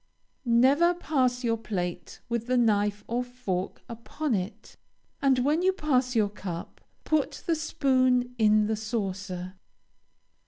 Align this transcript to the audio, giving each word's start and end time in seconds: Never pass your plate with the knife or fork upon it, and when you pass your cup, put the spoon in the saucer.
Never 0.45 0.95
pass 0.95 1.43
your 1.43 1.57
plate 1.57 2.21
with 2.27 2.47
the 2.47 2.57
knife 2.57 3.03
or 3.07 3.23
fork 3.23 3.83
upon 3.87 4.33
it, 4.33 4.75
and 5.21 5.37
when 5.45 5.61
you 5.61 5.71
pass 5.71 6.15
your 6.15 6.29
cup, 6.29 6.81
put 7.03 7.43
the 7.45 7.53
spoon 7.53 8.33
in 8.39 8.65
the 8.65 8.75
saucer. 8.75 9.53